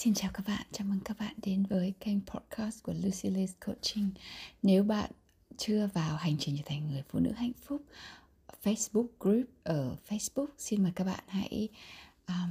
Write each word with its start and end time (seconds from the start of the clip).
Xin 0.00 0.14
chào 0.14 0.30
các 0.34 0.46
bạn, 0.46 0.66
chào 0.72 0.86
mừng 0.86 1.00
các 1.04 1.18
bạn 1.18 1.34
đến 1.42 1.66
với 1.70 1.94
kênh 2.00 2.20
podcast 2.26 2.82
của 2.82 2.92
Lucy 2.92 3.30
Liz 3.30 3.46
Coaching. 3.66 4.10
Nếu 4.62 4.84
bạn 4.84 5.10
chưa 5.56 5.88
vào 5.94 6.16
hành 6.16 6.36
trình 6.38 6.56
trở 6.56 6.62
thành 6.66 6.88
người 6.88 7.02
phụ 7.08 7.18
nữ 7.18 7.32
hạnh 7.32 7.52
phúc 7.64 7.82
Facebook 8.62 9.06
group 9.20 9.46
ở 9.62 9.96
Facebook, 10.08 10.46
xin 10.58 10.82
mời 10.82 10.92
các 10.94 11.04
bạn 11.04 11.24
hãy 11.26 11.68
um, 12.26 12.50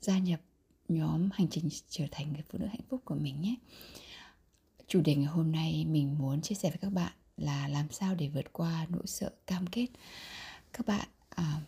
gia 0.00 0.18
nhập 0.18 0.40
nhóm 0.88 1.28
hành 1.32 1.48
trình 1.48 1.68
trở 1.88 2.04
thành 2.10 2.32
người 2.32 2.42
phụ 2.48 2.58
nữ 2.58 2.66
hạnh 2.66 2.84
phúc 2.88 3.00
của 3.04 3.14
mình 3.14 3.40
nhé. 3.40 3.54
Chủ 4.86 5.00
đề 5.00 5.14
ngày 5.14 5.26
hôm 5.26 5.52
nay 5.52 5.84
mình 5.84 6.18
muốn 6.18 6.40
chia 6.40 6.54
sẻ 6.54 6.70
với 6.70 6.78
các 6.78 6.92
bạn 6.92 7.12
là 7.36 7.68
làm 7.68 7.90
sao 7.90 8.14
để 8.14 8.28
vượt 8.28 8.52
qua 8.52 8.86
nỗi 8.88 9.06
sợ 9.06 9.30
cam 9.46 9.66
kết. 9.66 9.86
Các 10.72 10.86
bạn 10.86 11.08
uh, 11.40 11.62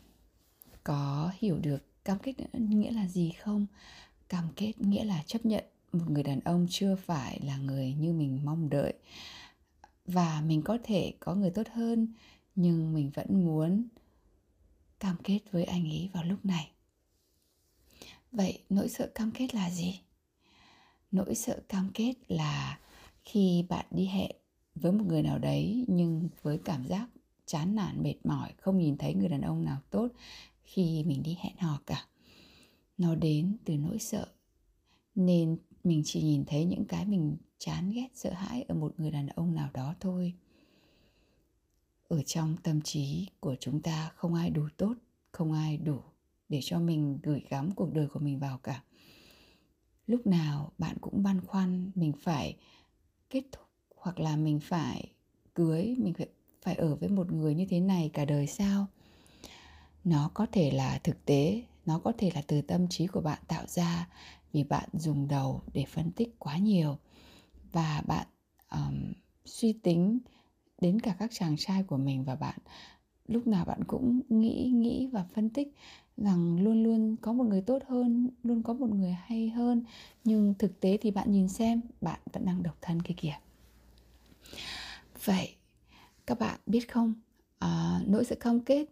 có 0.85 1.33
hiểu 1.39 1.59
được 1.59 2.05
cam 2.05 2.19
kết 2.19 2.35
nghĩa 2.53 2.91
là 2.91 3.09
gì 3.09 3.33
không? 3.43 3.67
Cam 4.29 4.49
kết, 4.57 4.73
nghĩa 4.81 5.05
là 5.05 5.23
chấp 5.27 5.47
nhận 5.47 5.65
một 5.93 6.11
người 6.11 6.23
đàn 6.23 6.41
ông 6.41 6.67
chưa 6.71 6.97
phải 6.97 7.41
là 7.45 7.57
người 7.57 7.93
như 7.93 8.13
mình 8.13 8.41
mong 8.45 8.71
đợi. 8.71 8.95
Và 10.07 10.41
mình 10.47 10.63
có 10.63 10.79
thể 10.85 11.15
có 11.21 11.35
người 11.35 11.51
tốt 11.51 11.67
hơn, 11.73 12.09
nhưng 12.55 12.95
mình 12.95 13.11
vẫn 13.15 13.45
muốn 13.45 13.89
cam 15.01 15.17
kết 15.25 15.41
với 15.51 15.65
anh 15.65 15.85
ấy 15.91 16.11
vào 16.13 16.25
lúc 16.25 16.45
này. 16.45 16.71
Vậy 18.33 18.59
nỗi 18.69 18.89
sợ 18.89 19.11
cam 19.15 19.31
kết 19.31 19.55
là 19.55 19.71
gì? 19.71 20.01
Nỗi 21.11 21.35
sợ 21.35 21.61
cam 21.69 21.91
kết 21.95 22.15
là 22.29 22.79
khi 23.25 23.65
bạn 23.69 23.87
đi 23.91 24.07
hẹn 24.07 24.31
với 24.75 24.93
một 24.93 25.05
người 25.07 25.23
nào 25.23 25.39
đấy, 25.39 25.85
nhưng 25.89 26.29
với 26.43 26.59
cảm 26.65 26.87
giác 26.87 27.09
chán 27.47 27.75
nản, 27.75 28.03
mệt 28.03 28.15
mỏi, 28.25 28.53
không 28.59 28.79
nhìn 28.79 28.97
thấy 28.97 29.15
người 29.15 29.29
đàn 29.29 29.41
ông 29.41 29.65
nào 29.65 29.79
tốt 29.91 30.09
khi 30.63 31.05
mình 31.05 31.23
đi 31.23 31.37
hẹn 31.41 31.57
hò 31.57 31.81
cả 31.87 32.07
nó 32.99 33.15
đến 33.15 33.57
từ 33.65 33.77
nỗi 33.77 33.99
sợ. 33.99 34.27
Nên 35.15 35.57
mình 35.85 36.03
chỉ 36.05 36.23
nhìn 36.23 36.45
thấy 36.45 36.65
những 36.65 36.85
cái 36.85 37.07
mình 37.07 37.37
chán 37.59 37.91
ghét, 37.91 38.09
sợ 38.15 38.33
hãi 38.33 38.63
ở 38.63 38.75
một 38.75 39.01
người 39.01 39.11
đàn 39.11 39.27
ông 39.27 39.55
nào 39.55 39.71
đó 39.75 39.95
thôi. 40.01 40.35
Ở 42.09 42.23
trong 42.23 42.57
tâm 42.63 42.81
trí 42.81 43.29
của 43.41 43.57
chúng 43.61 43.83
ta 43.83 44.13
không 44.17 44.35
ai 44.35 44.51
đủ 44.51 44.69
tốt, 44.77 44.95
không 45.33 45.53
ai 45.53 45.77
đủ 45.77 45.99
để 46.49 46.61
cho 46.63 46.81
mình 46.81 47.19
gửi 47.23 47.43
gắm 47.49 47.71
cuộc 47.71 47.93
đời 47.93 48.09
của 48.09 48.21
mình 48.21 48.39
vào 48.39 48.59
cả. 48.59 48.83
Lúc 50.07 50.27
nào 50.27 50.73
bạn 50.79 50.97
cũng 51.01 51.23
băn 51.23 51.41
khoăn 51.41 51.91
mình 51.95 52.13
phải 52.21 52.57
kết 53.31 53.43
thúc 53.53 53.67
hoặc 53.97 54.21
là 54.21 54.37
mình 54.37 54.61
phải 54.61 55.13
cưới, 55.55 55.97
mình 55.99 56.15
phải 56.15 56.29
phải 56.63 56.75
ở 56.75 56.97
với 56.97 57.09
một 57.09 57.33
người 57.33 57.55
như 57.55 57.67
thế 57.71 57.81
này 57.81 58.11
cả 58.13 58.25
đời 58.25 58.47
sao? 58.47 58.87
Nó 60.05 60.31
có 60.35 60.47
thể 60.53 60.71
là 60.71 61.01
thực 61.05 61.25
tế 61.25 61.63
nó 61.89 61.99
có 61.99 62.13
thể 62.19 62.31
là 62.35 62.43
từ 62.47 62.61
tâm 62.61 62.89
trí 62.89 63.07
của 63.07 63.21
bạn 63.21 63.39
tạo 63.49 63.67
ra 63.67 64.09
vì 64.53 64.65
bạn 64.65 64.89
dùng 64.93 65.29
đầu 65.29 65.63
để 65.73 65.85
phân 65.85 66.11
tích 66.11 66.35
quá 66.39 66.59
nhiều. 66.59 66.99
Và 67.73 68.03
bạn 68.07 68.27
um, 68.71 69.13
suy 69.45 69.73
tính 69.73 70.19
đến 70.81 71.01
cả 71.01 71.17
các 71.19 71.31
chàng 71.33 71.57
trai 71.59 71.83
của 71.83 71.97
mình 71.97 72.25
và 72.25 72.35
bạn 72.35 72.59
lúc 73.29 73.47
nào 73.47 73.65
bạn 73.65 73.85
cũng 73.85 74.21
nghĩ 74.29 74.71
nghĩ 74.75 75.07
và 75.13 75.25
phân 75.35 75.51
tích 75.51 75.75
rằng 76.17 76.61
luôn 76.61 76.83
luôn 76.83 77.17
có 77.17 77.33
một 77.33 77.45
người 77.45 77.61
tốt 77.61 77.83
hơn 77.89 78.31
luôn 78.43 78.63
có 78.63 78.73
một 78.73 78.91
người 78.91 79.13
hay 79.13 79.49
hơn. 79.49 79.85
Nhưng 80.25 80.55
thực 80.59 80.81
tế 80.81 80.99
thì 81.01 81.11
bạn 81.11 81.33
nhìn 81.33 81.49
xem 81.49 81.81
bạn 82.01 82.21
vẫn 82.33 82.45
đang 82.45 82.63
độc 82.63 82.77
thân 82.81 83.03
kia 83.03 83.15
kìa. 83.17 83.39
Vậy 85.25 85.55
các 86.27 86.39
bạn 86.39 86.61
biết 86.67 86.93
không? 86.93 87.15
À, 87.59 88.01
nỗi 88.07 88.25
sự 88.25 88.35
cam 88.35 88.61
kết 88.61 88.87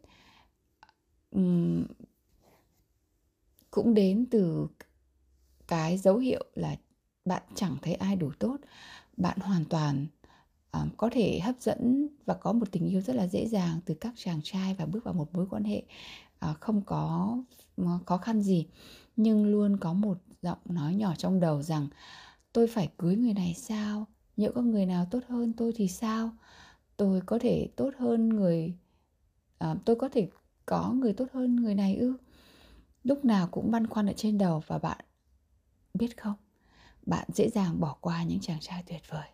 um, 1.31 1.85
cũng 3.77 3.95
đến 3.95 4.27
từ 4.31 4.69
cái 5.69 5.99
dấu 5.99 6.19
hiệu 6.19 6.45
là 6.55 6.77
bạn 7.25 7.43
chẳng 7.55 7.77
thấy 7.83 7.95
ai 7.95 8.17
đủ 8.17 8.31
tốt. 8.39 8.57
Bạn 9.17 9.39
hoàn 9.41 9.65
toàn 9.65 10.07
um, 10.73 10.89
có 10.97 11.09
thể 11.13 11.41
hấp 11.41 11.55
dẫn 11.61 12.09
và 12.27 12.35
có 12.35 12.53
một 12.53 12.73
tình 12.73 12.89
yêu 12.89 13.01
rất 13.01 13.17
là 13.17 13.27
dễ 13.27 13.47
dàng 13.47 13.81
từ 13.85 13.95
các 13.95 14.13
chàng 14.17 14.41
trai 14.43 14.75
và 14.75 14.87
bước 14.87 15.05
vào 15.05 15.15
một 15.15 15.35
mối 15.35 15.47
quan 15.51 15.65
hệ 15.65 15.83
uh, 16.51 16.61
không 16.61 16.83
có 16.87 17.37
ờ, 17.77 17.99
khó 18.07 18.17
khăn 18.17 18.43
gì. 18.43 18.67
Nhưng 19.17 19.47
luôn 19.47 19.77
có 19.77 19.93
một 19.93 20.19
giọng 20.43 20.59
nói 20.65 20.95
nhỏ 20.95 21.15
trong 21.19 21.41
đầu 21.41 21.63
rằng 21.63 21.89
tôi 22.53 22.67
phải 22.67 22.89
cưới 22.99 23.17
người 23.17 23.35
này 23.35 23.55
sao? 23.55 24.07
Nhỡ 24.37 24.53
có 24.55 24.63
người 24.63 24.87
nào 24.87 25.07
tốt 25.11 25.21
hơn 25.29 25.53
tôi 25.53 25.73
thì 25.77 25.89
sao? 25.89 26.31
Tôi 26.97 27.21
có 27.27 27.39
thể 27.39 27.69
tốt 27.77 27.91
hơn 27.99 28.29
người 28.29 28.75
uh, 29.65 29.79
tôi 29.85 29.97
có 29.97 30.09
thể 30.09 30.29
có 30.67 30.93
người 30.93 31.13
tốt 31.13 31.27
hơn 31.33 31.57
người 31.57 31.75
này 31.75 31.97
ư? 31.97 32.17
Lúc 33.07 33.25
nào 33.25 33.49
cũng 33.51 33.71
băn 33.71 33.87
khoăn 33.87 34.07
ở 34.07 34.13
trên 34.13 34.39
đầu 34.39 34.63
và 34.67 34.79
bạn 34.79 35.05
biết 35.95 36.17
không? 36.17 36.35
Bạn 37.07 37.29
dễ 37.35 37.49
dàng 37.49 37.81
bỏ 37.81 37.97
qua 38.01 38.23
những 38.23 38.41
chàng 38.41 38.61
trai 38.61 38.83
tuyệt 38.87 39.03
vời. 39.09 39.29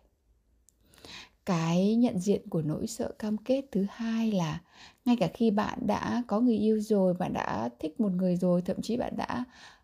Cái 1.45 1.95
nhận 1.95 2.19
diện 2.19 2.49
của 2.49 2.61
nỗi 2.61 2.87
sợ 2.87 3.11
cam 3.19 3.37
kết 3.37 3.65
thứ 3.71 3.85
hai 3.89 4.31
là 4.31 4.61
ngay 5.05 5.15
cả 5.15 5.29
khi 5.33 5.51
bạn 5.51 5.79
đã 5.87 6.23
có 6.27 6.39
người 6.39 6.57
yêu 6.57 6.79
rồi, 6.79 7.13
bạn 7.13 7.33
đã 7.33 7.69
thích 7.79 7.99
một 7.99 8.11
người 8.11 8.35
rồi, 8.35 8.61
thậm 8.61 8.81
chí 8.81 8.97
bạn 8.97 9.13
đã 9.17 9.43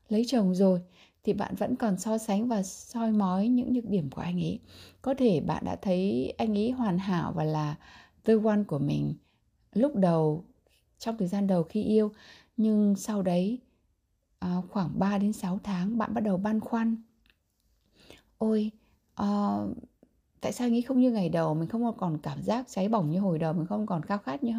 lấy 0.09 0.23
chồng 0.27 0.55
rồi, 0.55 0.81
thì 1.23 1.33
bạn 1.33 1.55
vẫn 1.55 1.75
còn 1.75 1.99
so 1.99 2.17
sánh 2.17 2.47
và 2.47 2.63
soi 2.63 3.11
mói 3.11 3.47
những 3.47 3.73
nhược 3.73 3.85
điểm 3.85 4.09
của 4.09 4.21
anh 4.21 4.43
ấy. 4.43 4.59
Có 5.01 5.13
thể 5.13 5.41
bạn 5.41 5.65
đã 5.65 5.75
thấy 5.75 6.33
anh 6.37 6.57
ấy 6.57 6.71
hoàn 6.71 6.97
hảo 6.97 7.33
và 7.35 7.43
là 7.43 7.75
the 8.25 8.33
one 8.43 8.63
của 8.67 8.79
mình 8.79 9.13
lúc 9.73 9.95
đầu, 9.95 10.43
trong 10.99 11.17
thời 11.17 11.27
gian 11.27 11.47
đầu 11.47 11.63
khi 11.63 11.83
yêu, 11.83 12.11
nhưng 12.57 12.95
sau 12.95 13.21
đấy 13.21 13.59
à, 14.39 14.55
khoảng 14.69 14.99
3 14.99 15.17
đến 15.17 15.33
6 15.33 15.59
tháng 15.63 15.97
bạn 15.97 16.13
bắt 16.13 16.21
đầu 16.21 16.37
băn 16.37 16.59
khoăn. 16.59 16.95
Ôi 18.37 18.71
à, 19.15 19.57
tại 20.41 20.51
sao 20.53 20.69
nghĩ 20.69 20.81
không 20.81 20.99
như 20.99 21.11
ngày 21.11 21.29
đầu? 21.29 21.53
Mình 21.55 21.69
không 21.69 21.97
còn 21.97 22.17
cảm 22.23 22.43
giác 22.43 22.65
cháy 22.69 22.89
bỏng 22.89 23.11
như 23.11 23.19
hồi 23.19 23.39
đầu 23.39 23.53
mình 23.53 23.65
không 23.67 23.85
còn 23.85 24.03
khao 24.03 24.17
khát 24.17 24.43
như 24.43 24.53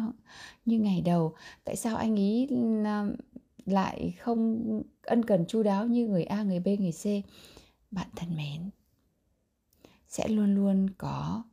như 0.65 0.79
ngày 0.79 1.01
đầu. 1.01 1.35
Tại 1.63 1.75
sao 1.75 1.95
anh 1.95 2.19
ấy 2.19 2.47
ờ, 2.85 3.15
lại 3.65 4.13
không 4.19 4.61
ân 5.01 5.25
cần 5.25 5.45
chu 5.47 5.63
đáo 5.63 5.85
như 5.87 6.07
người 6.07 6.23
A 6.23 6.43
người 6.43 6.59
B 6.59 6.67
người 6.79 6.91
C? 6.91 7.05
Bạn 7.91 8.07
thân 8.15 8.37
mến 8.37 8.69
sẽ 10.07 10.27
luôn 10.27 10.55
luôn 10.55 10.89
có 10.97 11.43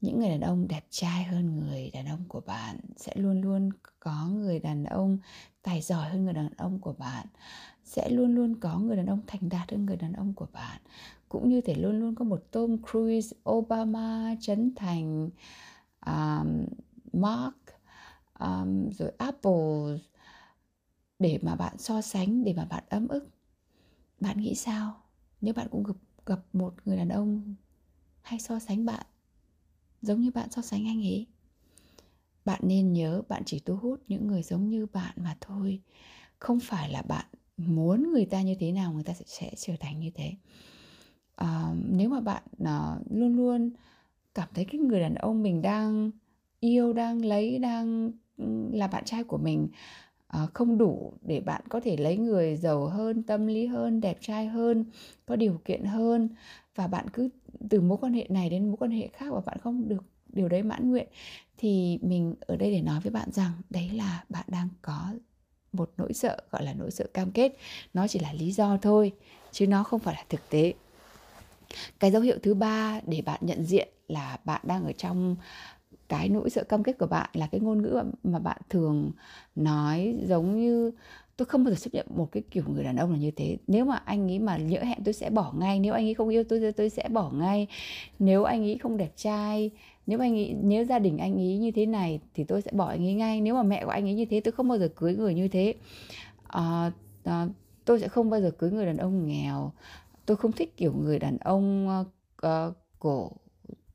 những 0.00 0.18
người 0.18 0.28
đàn 0.28 0.40
ông 0.40 0.68
đẹp 0.68 0.84
trai 0.90 1.24
hơn 1.24 1.60
người 1.60 1.90
đàn 1.90 2.06
ông 2.06 2.24
của 2.28 2.40
bạn. 2.40 2.80
Sẽ 2.96 3.12
luôn 3.16 3.40
luôn 3.40 3.70
có 4.00 4.28
người 4.28 4.60
đàn 4.60 4.84
ông 4.84 5.18
tài 5.62 5.80
giỏi 5.80 6.08
hơn 6.08 6.24
người 6.24 6.34
đàn 6.34 6.50
ông 6.56 6.78
của 6.80 6.92
bạn 6.92 7.26
sẽ 7.88 8.08
luôn 8.08 8.34
luôn 8.34 8.54
có 8.60 8.78
người 8.78 8.96
đàn 8.96 9.06
ông 9.06 9.20
thành 9.26 9.48
đạt 9.48 9.70
hơn 9.70 9.86
người 9.86 9.96
đàn 9.96 10.12
ông 10.12 10.34
của 10.34 10.46
bạn 10.52 10.80
cũng 11.28 11.48
như 11.48 11.60
thể 11.60 11.74
luôn 11.74 12.00
luôn 12.00 12.14
có 12.14 12.24
một 12.24 12.44
Tom 12.50 12.76
Cruise, 12.90 13.36
Obama, 13.50 14.34
Trấn 14.40 14.72
Thành, 14.76 15.30
um, 16.06 16.64
Mark, 17.12 17.56
um, 18.40 18.90
rồi 18.90 19.12
Apple 19.18 19.98
để 21.18 21.38
mà 21.42 21.54
bạn 21.54 21.78
so 21.78 22.00
sánh, 22.00 22.44
để 22.44 22.52
mà 22.52 22.64
bạn 22.64 22.84
ấm 22.88 23.08
ức. 23.08 23.28
Bạn 24.20 24.40
nghĩ 24.40 24.54
sao 24.54 25.02
nếu 25.40 25.54
bạn 25.54 25.68
cũng 25.70 25.82
gặp, 25.82 25.96
gặp 26.26 26.40
một 26.52 26.74
người 26.84 26.96
đàn 26.96 27.08
ông 27.08 27.54
hay 28.20 28.40
so 28.40 28.58
sánh 28.58 28.86
bạn 28.86 29.06
giống 30.02 30.20
như 30.20 30.30
bạn 30.30 30.50
so 30.50 30.62
sánh 30.62 30.86
anh 30.86 31.02
ấy? 31.02 31.26
Bạn 32.44 32.60
nên 32.62 32.92
nhớ 32.92 33.22
bạn 33.28 33.42
chỉ 33.46 33.58
thu 33.58 33.76
hút 33.76 34.02
những 34.08 34.26
người 34.26 34.42
giống 34.42 34.70
như 34.70 34.86
bạn 34.86 35.14
mà 35.16 35.36
thôi. 35.40 35.80
Không 36.38 36.60
phải 36.60 36.90
là 36.90 37.02
bạn 37.02 37.26
muốn 37.58 38.12
người 38.12 38.24
ta 38.24 38.42
như 38.42 38.54
thế 38.60 38.72
nào 38.72 38.92
người 38.92 39.04
ta 39.04 39.12
sẽ, 39.12 39.24
sẽ 39.26 39.50
trở 39.56 39.72
thành 39.80 40.00
như 40.00 40.10
thế. 40.14 40.32
À, 41.36 41.74
nếu 41.90 42.08
mà 42.08 42.20
bạn 42.20 42.42
uh, 42.62 43.06
luôn 43.10 43.36
luôn 43.36 43.70
cảm 44.34 44.48
thấy 44.54 44.64
cái 44.64 44.80
người 44.80 45.00
đàn 45.00 45.14
ông 45.14 45.42
mình 45.42 45.62
đang 45.62 46.10
yêu 46.60 46.92
đang 46.92 47.24
lấy 47.24 47.58
đang 47.58 48.12
là 48.72 48.86
bạn 48.86 49.04
trai 49.04 49.24
của 49.24 49.38
mình 49.38 49.68
uh, 50.42 50.54
không 50.54 50.78
đủ 50.78 51.12
để 51.22 51.40
bạn 51.40 51.62
có 51.68 51.80
thể 51.80 51.96
lấy 51.96 52.16
người 52.16 52.56
giàu 52.56 52.86
hơn 52.86 53.22
tâm 53.22 53.46
lý 53.46 53.66
hơn 53.66 54.00
đẹp 54.00 54.18
trai 54.20 54.46
hơn 54.46 54.84
có 55.26 55.36
điều 55.36 55.60
kiện 55.64 55.84
hơn 55.84 56.28
và 56.74 56.86
bạn 56.86 57.06
cứ 57.12 57.28
từ 57.70 57.80
mối 57.80 57.98
quan 58.00 58.12
hệ 58.12 58.26
này 58.28 58.50
đến 58.50 58.66
mối 58.66 58.76
quan 58.76 58.90
hệ 58.90 59.08
khác 59.12 59.26
và 59.32 59.40
bạn 59.40 59.58
không 59.58 59.88
được 59.88 60.04
điều 60.32 60.48
đấy 60.48 60.62
mãn 60.62 60.90
nguyện 60.90 61.08
thì 61.56 61.98
mình 62.02 62.34
ở 62.40 62.56
đây 62.56 62.70
để 62.70 62.82
nói 62.82 63.00
với 63.00 63.12
bạn 63.12 63.30
rằng 63.32 63.52
đấy 63.70 63.90
là 63.90 64.24
bạn 64.28 64.44
đang 64.48 64.68
có 64.82 65.14
một 65.72 65.90
nỗi 65.96 66.12
sợ, 66.12 66.36
gọi 66.50 66.64
là 66.64 66.74
nỗi 66.74 66.90
sợ 66.90 67.06
cam 67.14 67.30
kết. 67.30 67.52
Nó 67.94 68.08
chỉ 68.08 68.18
là 68.18 68.32
lý 68.32 68.52
do 68.52 68.76
thôi, 68.82 69.12
chứ 69.52 69.66
nó 69.66 69.82
không 69.82 70.00
phải 70.00 70.14
là 70.14 70.24
thực 70.28 70.40
tế. 70.50 70.74
Cái 72.00 72.10
dấu 72.10 72.22
hiệu 72.22 72.38
thứ 72.42 72.54
ba 72.54 73.00
để 73.06 73.22
bạn 73.22 73.40
nhận 73.42 73.64
diện 73.64 73.88
là 74.08 74.38
bạn 74.44 74.60
đang 74.64 74.84
ở 74.84 74.92
trong 74.92 75.36
cái 76.08 76.28
nỗi 76.28 76.50
sợ 76.50 76.64
cam 76.64 76.82
kết 76.82 76.98
của 76.98 77.06
bạn 77.06 77.30
là 77.32 77.46
cái 77.46 77.60
ngôn 77.60 77.82
ngữ 77.82 78.02
mà 78.22 78.38
bạn 78.38 78.60
thường 78.68 79.12
nói 79.56 80.16
giống 80.28 80.60
như 80.60 80.90
tôi 81.38 81.46
không 81.46 81.64
bao 81.64 81.74
giờ 81.74 81.76
chấp 81.80 81.94
nhận 81.94 82.06
một 82.10 82.32
cái 82.32 82.42
kiểu 82.50 82.64
người 82.68 82.84
đàn 82.84 82.96
ông 82.96 83.12
là 83.12 83.18
như 83.18 83.30
thế. 83.30 83.56
Nếu 83.66 83.84
mà 83.84 83.96
anh 83.96 84.26
nghĩ 84.26 84.38
mà 84.38 84.56
nhỡ 84.56 84.80
hẹn 84.82 84.98
tôi 85.04 85.14
sẽ 85.14 85.30
bỏ 85.30 85.52
ngay. 85.58 85.80
Nếu 85.80 85.94
anh 85.94 86.06
ấy 86.06 86.14
không 86.14 86.28
yêu 86.28 86.44
tôi 86.44 86.72
tôi 86.72 86.90
sẽ 86.90 87.08
bỏ 87.08 87.30
ngay. 87.30 87.66
Nếu 88.18 88.44
anh 88.44 88.62
ấy 88.62 88.78
không 88.78 88.96
đẹp 88.96 89.12
trai 89.16 89.70
nếu 90.06 90.20
anh 90.20 90.34
ấy 90.34 90.56
nếu 90.62 90.84
gia 90.84 90.98
đình 90.98 91.18
anh 91.18 91.36
ấy 91.36 91.58
như 91.58 91.70
thế 91.70 91.86
này 91.86 92.20
thì 92.34 92.44
tôi 92.44 92.62
sẽ 92.62 92.70
bỏ 92.74 92.88
anh 92.88 93.06
ấy 93.06 93.14
ngay. 93.14 93.40
Nếu 93.40 93.54
mà 93.54 93.62
mẹ 93.62 93.84
của 93.84 93.90
anh 93.90 94.04
ấy 94.04 94.14
như 94.14 94.24
thế 94.24 94.40
tôi 94.40 94.52
không 94.52 94.68
bao 94.68 94.78
giờ 94.78 94.88
cưới 94.96 95.16
người 95.16 95.34
như 95.34 95.48
thế. 95.48 95.74
À, 96.46 96.92
à, 97.24 97.48
tôi 97.84 98.00
sẽ 98.00 98.08
không 98.08 98.30
bao 98.30 98.40
giờ 98.40 98.50
cưới 98.50 98.70
người 98.70 98.86
đàn 98.86 98.96
ông 98.96 99.26
nghèo. 99.26 99.72
Tôi 100.26 100.36
không 100.36 100.52
thích 100.52 100.76
kiểu 100.76 100.92
người 100.92 101.18
đàn 101.18 101.38
ông 101.38 101.88
uh, 102.46 102.74
cổ 102.98 103.30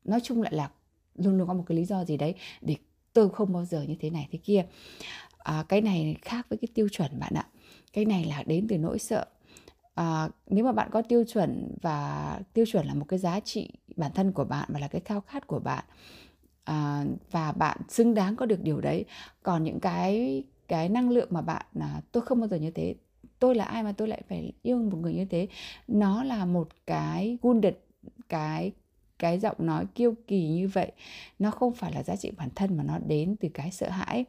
nói 0.04 0.20
chung 0.20 0.42
lại 0.42 0.52
là 0.52 0.70
luôn 1.14 1.38
luôn 1.38 1.48
có 1.48 1.54
một 1.54 1.64
cái 1.66 1.76
lý 1.76 1.84
do 1.84 2.04
gì 2.04 2.16
đấy 2.16 2.34
để 2.60 2.76
tôi 3.12 3.28
không 3.28 3.52
bao 3.52 3.64
giờ 3.64 3.82
như 3.82 3.94
thế 4.00 4.10
này 4.10 4.28
thế 4.32 4.38
kia 4.44 4.64
à, 5.44 5.64
cái 5.68 5.80
này 5.80 6.16
khác 6.22 6.46
với 6.48 6.58
cái 6.58 6.68
tiêu 6.74 6.88
chuẩn 6.88 7.18
bạn 7.20 7.34
ạ. 7.34 7.46
Cái 7.92 8.04
này 8.04 8.24
là 8.24 8.42
đến 8.46 8.66
từ 8.68 8.78
nỗi 8.78 8.98
sợ. 8.98 9.26
À, 9.94 10.28
nếu 10.46 10.64
mà 10.64 10.72
bạn 10.72 10.88
có 10.92 11.02
tiêu 11.02 11.24
chuẩn 11.24 11.74
và 11.82 12.40
tiêu 12.52 12.64
chuẩn 12.66 12.86
là 12.86 12.94
một 12.94 13.04
cái 13.08 13.18
giá 13.18 13.40
trị 13.40 13.70
bản 13.96 14.12
thân 14.14 14.32
của 14.32 14.44
bạn 14.44 14.68
và 14.72 14.80
là 14.80 14.88
cái 14.88 15.00
khao 15.04 15.20
khát 15.20 15.46
của 15.46 15.58
bạn 15.58 15.84
à, 16.64 17.04
và 17.30 17.52
bạn 17.52 17.78
xứng 17.88 18.14
đáng 18.14 18.36
có 18.36 18.46
được 18.46 18.62
điều 18.62 18.80
đấy 18.80 19.04
còn 19.42 19.64
những 19.64 19.80
cái 19.80 20.44
cái 20.68 20.88
năng 20.88 21.10
lượng 21.10 21.28
mà 21.30 21.42
bạn 21.42 21.66
là 21.74 22.00
tôi 22.12 22.22
không 22.22 22.40
bao 22.40 22.48
giờ 22.48 22.56
như 22.56 22.70
thế. 22.70 22.94
Tôi 23.38 23.54
là 23.54 23.64
ai 23.64 23.82
mà 23.82 23.92
tôi 23.92 24.08
lại 24.08 24.22
phải 24.28 24.52
yêu 24.62 24.78
một 24.78 24.98
người 24.98 25.14
như 25.14 25.24
thế? 25.24 25.48
Nó 25.88 26.24
là 26.24 26.44
một 26.44 26.68
cái 26.86 27.38
wounded 27.42 27.72
cái 28.28 28.72
cái 29.18 29.38
giọng 29.38 29.56
nói 29.58 29.86
kiêu 29.94 30.14
kỳ 30.26 30.48
như 30.48 30.68
vậy. 30.68 30.92
Nó 31.38 31.50
không 31.50 31.74
phải 31.74 31.92
là 31.92 32.02
giá 32.02 32.16
trị 32.16 32.30
bản 32.36 32.48
thân 32.54 32.76
mà 32.76 32.84
nó 32.84 32.98
đến 32.98 33.36
từ 33.40 33.48
cái 33.54 33.70
sợ 33.70 33.88
hãi 33.88 34.24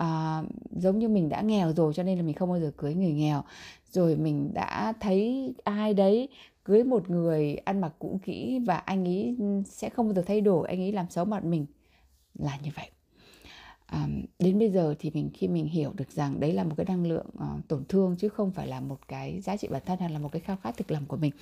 à, 0.00 0.42
giống 0.70 0.98
như 0.98 1.08
mình 1.08 1.28
đã 1.28 1.40
nghèo 1.40 1.72
rồi 1.72 1.94
cho 1.94 2.02
nên 2.02 2.18
là 2.18 2.24
mình 2.24 2.34
không 2.34 2.50
bao 2.50 2.60
giờ 2.60 2.72
cưới 2.76 2.94
người 2.94 3.12
nghèo. 3.12 3.42
Rồi 3.90 4.16
mình 4.16 4.50
đã 4.54 4.92
thấy 5.00 5.52
ai 5.64 5.94
đấy 5.94 6.28
cưới 6.64 6.84
một 6.84 7.10
người 7.10 7.54
ăn 7.54 7.80
mặc 7.80 7.92
cũ 7.98 8.20
kỹ 8.24 8.60
và 8.66 8.76
anh 8.76 9.04
ấy 9.04 9.36
sẽ 9.64 9.90
không 9.90 10.06
bao 10.06 10.14
giờ 10.14 10.22
thay 10.26 10.40
đổi 10.40 10.68
anh 10.68 10.80
ấy 10.80 10.92
làm 10.92 11.10
xấu 11.10 11.24
mặt 11.24 11.44
mình 11.44 11.66
là 12.38 12.58
như 12.62 12.70
vậy. 12.76 12.90
À, 13.86 14.08
đến 14.38 14.58
bây 14.58 14.70
giờ 14.70 14.94
thì 14.98 15.10
mình 15.10 15.30
khi 15.34 15.48
mình 15.48 15.66
hiểu 15.66 15.92
được 15.96 16.10
rằng 16.10 16.40
đấy 16.40 16.52
là 16.52 16.64
một 16.64 16.74
cái 16.76 16.86
năng 16.88 17.06
lượng 17.06 17.26
uh, 17.34 17.68
tổn 17.68 17.84
thương 17.88 18.16
chứ 18.18 18.28
không 18.28 18.50
phải 18.50 18.66
là 18.66 18.80
một 18.80 18.98
cái 19.08 19.40
giá 19.40 19.56
trị 19.56 19.68
bản 19.68 19.82
thân 19.86 19.98
hay 19.98 20.10
là 20.10 20.18
một 20.18 20.32
cái 20.32 20.40
khao 20.40 20.56
khát 20.62 20.76
thực 20.76 20.90
lòng 20.90 21.06
của 21.06 21.16
mình 21.16 21.32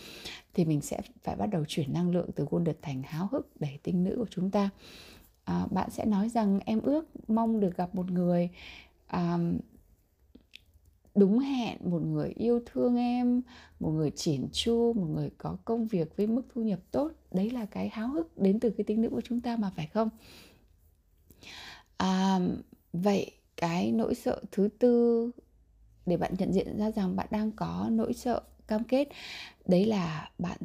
thì 0.54 0.64
mình 0.64 0.80
sẽ 0.80 1.00
phải 1.22 1.36
bắt 1.36 1.46
đầu 1.46 1.64
chuyển 1.68 1.92
năng 1.92 2.10
lượng 2.10 2.30
từ 2.34 2.46
quân 2.50 2.64
đợt 2.64 2.76
thành 2.82 3.02
háo 3.02 3.28
hức 3.32 3.60
để 3.60 3.78
tinh 3.82 4.04
nữ 4.04 4.14
của 4.18 4.26
chúng 4.30 4.50
ta 4.50 4.70
à, 5.48 5.66
bạn 5.70 5.90
sẽ 5.90 6.04
nói 6.04 6.28
rằng 6.28 6.60
em 6.64 6.80
ước 6.82 7.06
mong 7.28 7.60
được 7.60 7.76
gặp 7.76 7.94
một 7.94 8.10
người 8.10 8.50
à, 9.06 9.38
đúng 11.14 11.38
hẹn 11.38 11.78
một 11.90 12.02
người 12.02 12.32
yêu 12.36 12.60
thương 12.66 12.96
em 12.96 13.42
một 13.80 13.90
người 13.90 14.10
chỉn 14.10 14.48
chu 14.52 14.92
một 14.92 15.06
người 15.06 15.30
có 15.38 15.56
công 15.64 15.86
việc 15.86 16.16
với 16.16 16.26
mức 16.26 16.42
thu 16.54 16.62
nhập 16.62 16.78
tốt. 16.90 17.12
Đấy 17.30 17.50
là 17.50 17.66
cái 17.66 17.88
háo 17.88 18.08
hức 18.08 18.38
đến 18.38 18.60
từ 18.60 18.70
cái 18.70 18.84
tính 18.84 19.00
nữ 19.00 19.08
của 19.10 19.20
chúng 19.20 19.40
ta 19.40 19.56
mà 19.56 19.70
phải 19.76 19.86
không? 19.86 20.08
À, 21.96 22.40
vậy 22.92 23.30
cái 23.56 23.92
nỗi 23.92 24.14
sợ 24.14 24.40
thứ 24.52 24.68
tư 24.78 25.30
để 26.06 26.16
bạn 26.16 26.34
nhận 26.38 26.52
diện 26.52 26.78
ra 26.78 26.90
rằng 26.90 27.16
bạn 27.16 27.26
đang 27.30 27.52
có 27.52 27.88
nỗi 27.90 28.14
sợ 28.14 28.40
cam 28.66 28.84
kết 28.84 29.08
đấy 29.66 29.86
là 29.86 30.30
bạn 30.38 30.58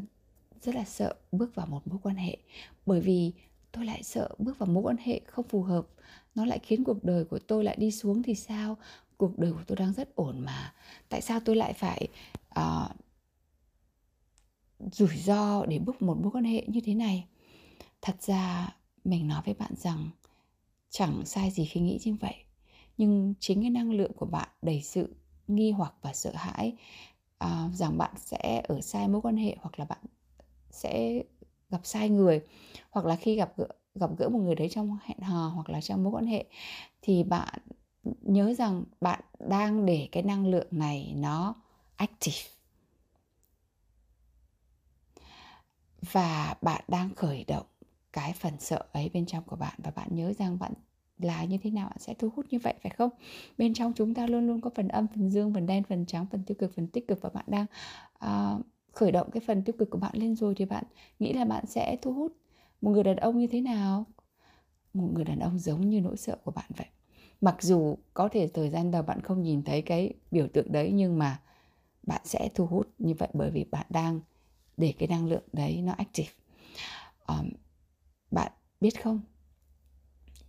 rất 0.62 0.76
là 0.76 0.84
sợ 0.84 1.16
bước 1.32 1.56
vào 1.56 1.66
một 1.66 1.88
mối 1.88 2.00
quan 2.04 2.16
hệ. 2.16 2.38
Bởi 2.86 3.02
vì 3.02 3.34
tôi 3.74 3.86
lại 3.86 4.04
sợ 4.04 4.30
bước 4.38 4.60
vào 4.60 4.68
mối 4.68 4.84
quan 4.84 4.98
hệ 4.98 5.22
không 5.28 5.48
phù 5.48 5.64
hợp. 5.64 5.88
Nó 6.36 6.46
lại 6.46 6.60
khiến 6.60 6.84
cuộc 6.84 7.04
đời 7.04 7.26
của 7.26 7.40
tôi 7.40 7.64
lại 7.64 7.76
đi 7.80 7.92
xuống 7.92 8.24
thì 8.24 8.36
sao? 8.36 8.78
Cuộc 9.18 9.40
đời 9.40 9.54
của 9.54 9.64
tôi 9.68 9.76
đang 9.76 9.94
rất 9.94 10.16
ổn 10.16 10.40
mà. 10.40 10.74
Tại 11.10 11.22
sao 11.22 11.40
tôi 11.46 11.56
lại 11.56 11.74
phải 11.74 12.08
uh, 12.60 12.92
rủi 14.92 15.18
ro 15.18 15.66
để 15.66 15.80
bước 15.80 16.02
một 16.02 16.18
mối 16.22 16.32
quan 16.32 16.44
hệ 16.44 16.64
như 16.68 16.82
thế 16.86 16.94
này? 16.94 17.28
Thật 18.02 18.22
ra 18.22 18.76
mình 19.04 19.28
nói 19.28 19.42
với 19.46 19.54
bạn 19.54 19.72
rằng 19.76 20.10
chẳng 20.90 21.26
sai 21.26 21.52
gì 21.52 21.66
khi 21.66 21.82
nghĩ 21.82 22.00
như 22.04 22.14
vậy. 22.14 22.36
Nhưng 22.98 23.34
chính 23.40 23.62
cái 23.62 23.70
năng 23.70 23.92
lượng 23.92 24.14
của 24.14 24.26
bạn 24.26 24.50
đầy 24.62 24.82
sự 24.82 25.16
nghi 25.48 25.72
hoặc 25.72 25.94
và 26.02 26.14
sợ 26.14 26.32
hãi 26.36 26.76
uh, 27.44 27.74
rằng 27.74 27.98
bạn 27.98 28.14
sẽ 28.18 28.64
ở 28.68 28.82
sai 28.82 29.08
mối 29.08 29.22
quan 29.22 29.38
hệ 29.38 29.56
hoặc 29.60 29.80
là 29.80 29.86
bạn 29.86 30.02
sẽ 30.72 31.24
gặp 31.74 31.82
sai 31.84 32.10
người 32.10 32.42
hoặc 32.92 33.06
là 33.06 33.16
khi 33.16 33.36
gặp 33.36 33.54
gỡ 33.58 33.68
gặp 33.96 34.10
gỡ 34.18 34.30
một 34.30 34.40
người 34.40 34.56
đấy 34.56 34.70
trong 34.70 34.98
hẹn 35.04 35.20
hò 35.20 35.48
hoặc 35.48 35.70
là 35.70 35.82
trong 35.82 36.04
mối 36.04 36.14
quan 36.14 36.26
hệ 36.26 36.46
thì 37.02 37.24
bạn 37.24 37.60
nhớ 38.22 38.54
rằng 38.54 38.84
bạn 39.02 39.20
đang 39.40 39.86
để 39.86 40.10
cái 40.12 40.24
năng 40.24 40.48
lượng 40.48 40.68
này 40.72 41.14
nó 41.18 41.56
active. 41.96 42.38
Và 46.12 46.56
bạn 46.62 46.84
đang 46.88 47.16
khởi 47.16 47.44
động 47.48 47.66
cái 48.14 48.34
phần 48.34 48.54
sợ 48.60 48.86
ấy 48.92 49.10
bên 49.14 49.26
trong 49.26 49.44
của 49.44 49.56
bạn 49.56 49.74
và 49.78 49.92
bạn 49.92 50.08
nhớ 50.12 50.34
rằng 50.34 50.60
bạn 50.60 50.74
là 51.18 51.44
như 51.44 51.58
thế 51.64 51.70
nào 51.70 51.90
bạn 51.90 52.00
sẽ 52.00 52.14
thu 52.14 52.30
hút 52.36 52.46
như 52.50 52.60
vậy 52.60 52.74
phải 52.84 52.92
không? 52.98 53.10
Bên 53.58 53.74
trong 53.74 53.94
chúng 53.94 54.14
ta 54.14 54.28
luôn 54.28 54.48
luôn 54.48 54.62
có 54.62 54.70
phần 54.76 54.88
âm 54.88 55.08
phần 55.08 55.30
dương 55.30 55.54
phần 55.54 55.66
đen 55.66 55.84
phần 55.84 56.06
trắng 56.06 56.26
phần 56.32 56.44
tiêu 56.44 56.56
cực 56.60 56.76
phần 56.76 56.88
tích 56.88 57.08
cực 57.08 57.22
và 57.22 57.30
bạn 57.30 57.46
đang 57.48 57.66
uh, 58.26 58.66
khởi 58.94 59.12
động 59.12 59.32
cái 59.32 59.42
phần 59.48 59.64
tiêu 59.64 59.76
cực 59.80 59.90
của 59.90 59.98
bạn 59.98 60.12
lên 60.14 60.36
rồi 60.36 60.56
thì 60.56 60.66
bạn 60.66 60.84
nghĩ 61.20 61.34
là 61.34 61.46
bạn 61.46 61.66
sẽ 61.66 61.98
thu 62.02 62.14
hút 62.14 62.34
một 62.82 62.92
người 62.92 63.04
đàn 63.04 63.16
ông 63.16 63.40
như 63.40 63.48
thế 63.48 63.62
nào? 63.62 64.06
Một 64.94 65.10
người 65.14 65.24
đàn 65.24 65.40
ông 65.40 65.60
giống 65.60 65.90
như 65.90 66.02
nỗi 66.02 66.18
sợ 66.18 66.38
của 66.44 66.52
bạn 66.52 66.72
vậy. 66.78 66.88
Mặc 67.42 67.58
dù 67.62 67.98
có 68.14 68.30
thể 68.30 68.48
thời 68.48 68.70
gian 68.70 68.92
đầu 68.92 69.04
bạn 69.04 69.22
không 69.22 69.44
nhìn 69.44 69.64
thấy 69.64 69.82
cái 69.82 70.14
biểu 70.32 70.48
tượng 70.48 70.72
đấy 70.72 70.92
nhưng 70.94 71.20
mà 71.20 71.42
bạn 72.04 72.22
sẽ 72.26 72.50
thu 72.56 72.66
hút 72.66 72.90
như 73.00 73.14
vậy 73.14 73.30
bởi 73.34 73.52
vì 73.52 73.64
bạn 73.64 73.86
đang 73.90 74.20
để 74.78 74.94
cái 75.00 75.08
năng 75.08 75.28
lượng 75.28 75.44
đấy 75.54 75.82
nó 75.82 75.94
active. 75.94 76.30
Um, 77.28 77.50
bạn 78.32 78.52
biết 78.82 79.04
không? 79.04 79.22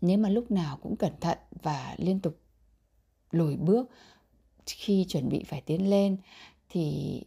Nếu 0.00 0.18
mà 0.18 0.28
lúc 0.28 0.50
nào 0.50 0.78
cũng 0.82 0.96
cẩn 0.96 1.12
thận 1.20 1.38
và 1.62 1.94
liên 1.98 2.20
tục 2.20 2.38
lùi 3.30 3.56
bước 3.56 3.90
khi 4.66 5.04
chuẩn 5.08 5.28
bị 5.28 5.44
phải 5.44 5.60
tiến 5.60 5.90
lên 5.90 6.16
thì 6.68 7.22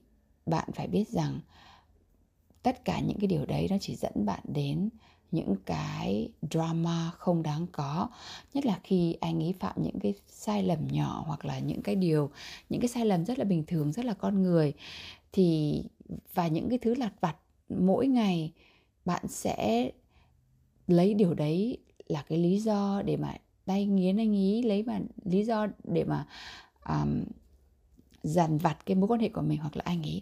bạn 0.47 0.69
phải 0.75 0.87
biết 0.87 1.09
rằng 1.09 1.39
tất 2.63 2.85
cả 2.85 2.99
những 2.99 3.17
cái 3.19 3.27
điều 3.27 3.45
đấy 3.45 3.67
nó 3.69 3.77
chỉ 3.81 3.95
dẫn 3.95 4.25
bạn 4.25 4.39
đến 4.43 4.89
những 5.31 5.55
cái 5.65 6.29
drama 6.51 7.11
không 7.17 7.43
đáng 7.43 7.67
có. 7.71 8.09
Nhất 8.53 8.65
là 8.65 8.79
khi 8.83 9.13
anh 9.13 9.43
ấy 9.43 9.53
phạm 9.59 9.75
những 9.83 9.99
cái 9.99 10.13
sai 10.29 10.63
lầm 10.63 10.87
nhỏ 10.87 11.23
hoặc 11.27 11.45
là 11.45 11.59
những 11.59 11.81
cái 11.81 11.95
điều 11.95 12.29
những 12.69 12.81
cái 12.81 12.87
sai 12.87 13.05
lầm 13.05 13.25
rất 13.25 13.39
là 13.39 13.45
bình 13.45 13.63
thường 13.67 13.91
rất 13.91 14.05
là 14.05 14.13
con 14.13 14.43
người 14.43 14.73
thì 15.31 15.83
và 16.33 16.47
những 16.47 16.69
cái 16.69 16.77
thứ 16.77 16.95
lặt 16.95 17.13
vặt 17.21 17.35
mỗi 17.69 18.07
ngày 18.07 18.51
bạn 19.05 19.27
sẽ 19.27 19.91
lấy 20.87 21.13
điều 21.13 21.33
đấy 21.33 21.77
là 22.07 22.23
cái 22.29 22.37
lý 22.37 22.59
do 22.59 23.01
để 23.05 23.17
mà 23.17 23.33
tay 23.65 23.85
nghiến 23.85 24.17
anh 24.17 24.33
ý 24.33 24.63
lấy 24.63 24.83
mà 24.83 24.99
lý 25.23 25.43
do 25.43 25.67
để 25.83 26.03
mà 26.03 26.25
um, 26.89 27.23
dằn 28.27 28.57
vặt 28.57 28.77
cái 28.85 28.95
mối 28.95 29.07
quan 29.07 29.19
hệ 29.19 29.29
của 29.29 29.41
mình 29.41 29.59
hoặc 29.59 29.77
là 29.77 29.83
anh 29.85 30.03
ấy. 30.03 30.21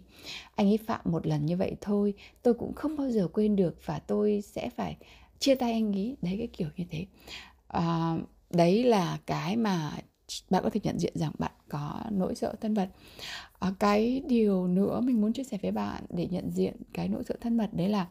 Anh 0.54 0.66
ấy 0.68 0.76
phạm 0.78 1.00
một 1.04 1.26
lần 1.26 1.46
như 1.46 1.56
vậy 1.56 1.76
thôi 1.80 2.14
tôi 2.42 2.54
cũng 2.54 2.74
không 2.74 2.96
bao 2.96 3.10
giờ 3.10 3.28
quên 3.32 3.56
được 3.56 3.76
và 3.84 3.98
tôi 3.98 4.42
sẽ 4.42 4.70
phải 4.70 4.96
chia 5.38 5.54
tay 5.54 5.72
anh 5.72 5.92
ấy. 5.96 6.16
Đấy 6.22 6.34
cái 6.38 6.46
kiểu 6.46 6.68
như 6.76 6.84
thế. 6.90 7.06
À, 7.68 8.16
đấy 8.50 8.84
là 8.84 9.18
cái 9.26 9.56
mà 9.56 9.92
bạn 10.50 10.62
có 10.64 10.70
thể 10.70 10.80
nhận 10.82 10.98
diện 10.98 11.12
rằng 11.14 11.32
bạn 11.38 11.52
có 11.68 12.00
nỗi 12.10 12.34
sợ 12.34 12.54
thân 12.60 12.74
mật. 12.74 12.88
À, 13.58 13.72
cái 13.78 14.22
điều 14.28 14.66
nữa 14.66 15.00
mình 15.00 15.20
muốn 15.20 15.32
chia 15.32 15.44
sẻ 15.44 15.58
với 15.62 15.70
bạn 15.70 16.04
để 16.10 16.28
nhận 16.30 16.50
diện 16.50 16.74
cái 16.92 17.08
nỗi 17.08 17.24
sợ 17.24 17.34
thân 17.40 17.56
mật 17.56 17.70
đấy 17.72 17.88
là 17.88 18.06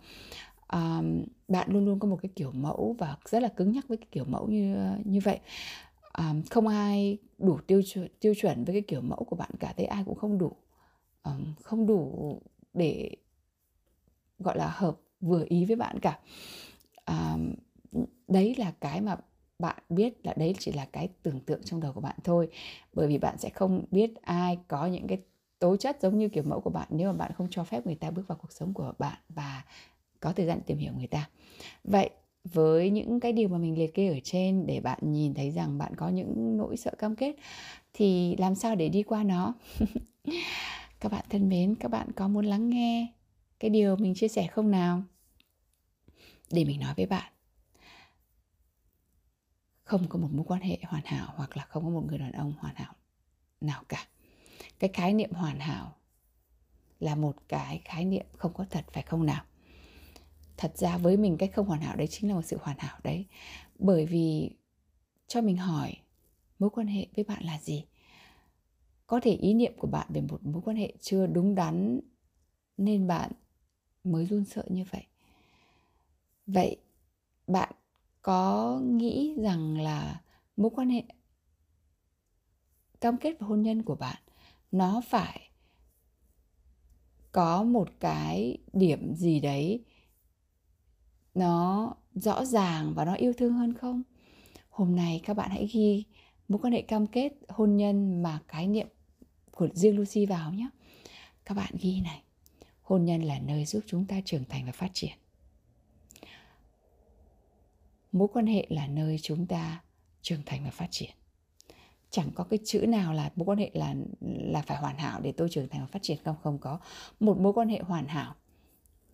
à, 0.67 1.01
bạn 1.47 1.69
luôn 1.71 1.85
luôn 1.85 1.99
có 1.99 2.07
một 2.07 2.19
cái 2.21 2.29
kiểu 2.35 2.51
mẫu 2.51 2.95
và 2.99 3.17
rất 3.25 3.41
là 3.43 3.47
cứng 3.49 3.71
nhắc 3.71 3.87
với 3.87 3.97
cái 3.97 4.07
kiểu 4.11 4.25
mẫu 4.27 4.47
như 4.47 4.77
như 5.05 5.19
vậy 5.23 5.39
um, 6.17 6.43
không 6.50 6.67
ai 6.67 7.17
đủ 7.38 7.57
tiêu 7.67 7.81
chuẩn, 7.86 8.07
tiêu 8.19 8.34
chuẩn 8.38 8.63
với 8.63 8.75
cái 8.75 8.81
kiểu 8.81 9.01
mẫu 9.01 9.24
của 9.24 9.36
bạn 9.36 9.50
cả 9.60 9.74
thế 9.77 9.86
ai 9.86 10.03
cũng 10.03 10.15
không 10.15 10.38
đủ 10.38 10.51
um, 11.24 11.53
không 11.63 11.88
đủ 11.88 12.41
để 12.74 13.15
gọi 14.39 14.57
là 14.57 14.67
hợp 14.75 14.98
vừa 15.22 15.45
ý 15.50 15.65
với 15.65 15.75
bạn 15.75 16.00
cả. 16.00 16.19
Um, 17.05 17.53
đấy 18.27 18.55
là 18.57 18.74
cái 18.79 19.01
mà 19.01 19.17
bạn 19.60 19.77
biết 19.89 20.25
là 20.25 20.34
đấy 20.38 20.55
chỉ 20.60 20.72
là 20.72 20.86
cái 20.86 21.10
tưởng 21.24 21.39
tượng 21.39 21.63
trong 21.63 21.79
đầu 21.79 21.93
của 21.93 22.01
bạn 22.01 22.15
thôi. 22.24 22.50
Bởi 22.93 23.07
vì 23.07 23.17
bạn 23.17 23.38
sẽ 23.38 23.50
không 23.50 23.86
biết 23.91 24.22
ai 24.22 24.60
có 24.67 24.86
những 24.86 25.07
cái 25.07 25.22
tố 25.60 25.77
chất 25.77 25.98
giống 26.01 26.19
như 26.19 26.29
kiểu 26.29 26.43
mẫu 26.43 26.62
của 26.62 26.69
bạn 26.69 26.88
nếu 26.91 27.12
mà 27.12 27.17
bạn 27.17 27.31
không 27.38 27.48
cho 27.51 27.63
phép 27.63 27.86
người 27.86 27.95
ta 27.95 28.12
bước 28.12 28.27
vào 28.27 28.38
cuộc 28.41 28.51
sống 28.51 28.74
của 28.74 28.93
bạn 29.00 29.17
và 29.29 29.63
có 30.19 30.34
thời 30.34 30.45
gian 30.45 30.62
tìm 30.65 30.77
hiểu 30.77 30.93
người 30.98 31.07
ta. 31.07 31.29
Vậy 31.84 32.10
với 32.53 32.89
những 32.89 33.19
cái 33.19 33.31
điều 33.33 33.49
mà 33.49 33.57
mình 33.57 33.77
liệt 33.77 33.93
kê 33.93 34.07
ở 34.07 34.19
trên 34.23 34.65
để 34.65 34.79
bạn 34.79 34.99
nhìn 35.01 35.33
thấy 35.33 35.51
rằng 35.51 35.77
bạn 35.77 35.95
có 35.95 36.09
những 36.09 36.57
nỗi 36.57 36.77
sợ 36.77 36.91
cam 36.97 37.15
kết, 37.15 37.35
thì 37.93 38.35
làm 38.35 38.55
sao 38.55 38.75
để 38.75 38.89
đi 38.89 39.03
qua 39.03 39.23
nó? 39.23 39.53
Các 40.99 41.11
bạn 41.11 41.25
thân 41.29 41.49
mến, 41.49 41.75
các 41.75 41.91
bạn 41.91 42.11
có 42.11 42.27
muốn 42.27 42.45
lắng 42.45 42.69
nghe 42.69 43.07
cái 43.59 43.69
điều 43.69 43.95
mình 43.95 44.13
chia 44.15 44.27
sẻ 44.27 44.47
không 44.47 44.71
nào? 44.71 45.03
Để 46.51 46.65
mình 46.65 46.79
nói 46.79 46.93
với 46.97 47.05
bạn. 47.05 47.31
Không 49.83 50.07
có 50.09 50.19
một 50.19 50.29
mối 50.31 50.45
quan 50.47 50.61
hệ 50.61 50.77
hoàn 50.83 51.03
hảo 51.05 51.33
hoặc 51.35 51.57
là 51.57 51.65
không 51.65 51.83
có 51.83 51.89
một 51.89 52.03
người 52.07 52.17
đàn 52.17 52.31
ông 52.31 52.53
hoàn 52.59 52.75
hảo 52.75 52.93
nào 53.61 53.83
cả. 53.89 54.07
Cái 54.79 54.89
khái 54.93 55.13
niệm 55.13 55.31
hoàn 55.31 55.59
hảo 55.59 55.95
là 56.99 57.15
một 57.15 57.35
cái 57.47 57.81
khái 57.85 58.05
niệm 58.05 58.25
không 58.37 58.53
có 58.53 58.65
thật 58.69 58.85
phải 58.93 59.03
không 59.03 59.25
nào? 59.25 59.43
Thật 60.57 60.77
ra 60.77 60.97
với 60.97 61.17
mình 61.17 61.38
cái 61.38 61.50
không 61.50 61.67
hoàn 61.67 61.81
hảo 61.81 61.95
đấy 61.95 62.07
chính 62.07 62.29
là 62.29 62.35
một 62.35 62.45
sự 62.45 62.57
hoàn 62.62 62.77
hảo 62.79 63.00
đấy. 63.03 63.25
Bởi 63.79 64.05
vì 64.05 64.51
cho 65.27 65.41
mình 65.41 65.57
hỏi, 65.57 65.93
mối 66.59 66.69
quan 66.69 66.88
hệ 66.88 67.07
với 67.15 67.25
bạn 67.25 67.43
là 67.43 67.59
gì? 67.59 67.85
Có 69.07 69.19
thể 69.24 69.31
ý 69.31 69.53
niệm 69.53 69.74
của 69.77 69.88
bạn 69.88 70.07
về 70.09 70.21
một 70.21 70.45
mối 70.45 70.62
quan 70.65 70.77
hệ 70.77 70.93
chưa 71.01 71.27
đúng 71.27 71.55
đắn 71.55 72.00
nên 72.77 73.07
bạn 73.07 73.31
mới 74.03 74.25
run 74.25 74.45
sợ 74.45 74.63
như 74.69 74.83
vậy. 74.91 75.05
Vậy 76.47 76.77
bạn 77.47 77.71
có 78.21 78.79
nghĩ 78.83 79.35
rằng 79.38 79.77
là 79.77 80.21
mối 80.57 80.71
quan 80.75 80.89
hệ, 80.89 81.03
cam 83.01 83.17
kết 83.17 83.35
và 83.39 83.47
hôn 83.47 83.62
nhân 83.62 83.83
của 83.83 83.95
bạn, 83.95 84.21
nó 84.71 85.01
phải 85.07 85.50
có 87.31 87.63
một 87.63 87.89
cái 88.00 88.57
điểm 88.74 89.15
gì 89.15 89.39
đấy 89.39 89.83
nó 91.35 91.93
rõ 92.13 92.45
ràng 92.45 92.93
và 92.95 93.05
nó 93.05 93.13
yêu 93.13 93.33
thương 93.37 93.53
hơn 93.53 93.73
không? 93.73 94.03
Hôm 94.69 94.95
nay 94.95 95.21
các 95.25 95.33
bạn 95.33 95.49
hãy 95.49 95.67
ghi 95.73 96.03
mối 96.47 96.59
quan 96.61 96.73
hệ 96.73 96.81
cam 96.81 97.07
kết 97.07 97.33
hôn 97.49 97.77
nhân 97.77 98.23
mà 98.23 98.39
khái 98.47 98.67
niệm 98.67 98.87
của 99.51 99.67
riêng 99.73 99.97
Lucy 99.97 100.25
vào 100.25 100.53
nhé. 100.53 100.69
Các 101.45 101.55
bạn 101.55 101.73
ghi 101.79 102.01
này. 102.01 102.21
Hôn 102.81 103.05
nhân 103.05 103.21
là 103.21 103.39
nơi 103.39 103.65
giúp 103.65 103.83
chúng 103.87 104.05
ta 104.05 104.21
trưởng 104.25 104.43
thành 104.49 104.65
và 104.65 104.71
phát 104.71 104.89
triển. 104.93 105.17
Mối 108.11 108.27
quan 108.33 108.47
hệ 108.47 108.67
là 108.69 108.87
nơi 108.87 109.17
chúng 109.21 109.47
ta 109.47 109.81
trưởng 110.21 110.41
thành 110.45 110.63
và 110.63 110.69
phát 110.69 110.87
triển. 110.91 111.11
Chẳng 112.09 112.29
có 112.35 112.43
cái 112.43 112.59
chữ 112.65 112.85
nào 112.87 113.13
là 113.13 113.31
mối 113.35 113.45
quan 113.45 113.57
hệ 113.57 113.71
là 113.73 113.95
là 114.21 114.61
phải 114.61 114.77
hoàn 114.77 114.97
hảo 114.97 115.21
để 115.21 115.31
tôi 115.31 115.49
trưởng 115.49 115.69
thành 115.69 115.81
và 115.81 115.87
phát 115.87 116.03
triển 116.03 116.17
không? 116.25 116.35
Không 116.43 116.57
có. 116.57 116.79
Một 117.19 117.37
mối 117.37 117.53
quan 117.53 117.69
hệ 117.69 117.79
hoàn 117.79 118.07
hảo 118.07 118.35